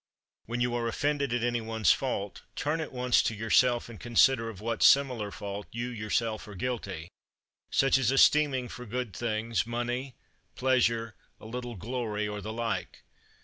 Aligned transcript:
30. 0.45 0.49
When 0.51 0.61
you 0.61 0.73
are 0.73 0.87
offended 0.87 1.31
at 1.31 1.43
any 1.43 1.61
one's 1.61 1.91
fault, 1.91 2.41
turn 2.55 2.81
at 2.81 2.91
once 2.91 3.21
to 3.21 3.35
yourself 3.35 3.87
and 3.87 3.99
consider 3.99 4.49
of 4.49 4.59
what 4.59 4.81
similar 4.81 5.29
fault 5.29 5.67
you 5.71 5.89
yourself 5.89 6.47
are 6.47 6.55
guilty; 6.55 7.07
such 7.69 7.99
as 7.99 8.11
esteeming 8.11 8.67
for 8.67 8.87
good 8.87 9.15
things, 9.15 9.67
money, 9.67 10.15
pleasure, 10.55 11.13
a 11.39 11.45
little 11.45 11.75
glory, 11.75 12.27
or 12.27 12.41
the 12.41 12.51
like. 12.51 13.03